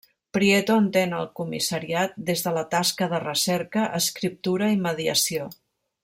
Prieto 0.35 0.75
entén 0.83 1.11
el 1.17 1.27
comissariat 1.39 2.15
des 2.31 2.41
de 2.47 2.53
la 2.57 2.63
tasca 2.73 3.09
de 3.15 3.19
recerca, 3.27 3.83
escriptura 4.03 4.71
i 4.77 4.81
mediació. 4.91 5.51